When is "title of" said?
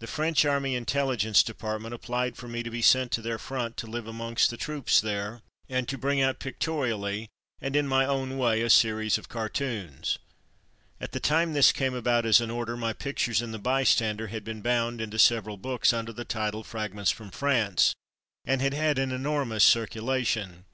16.24-16.66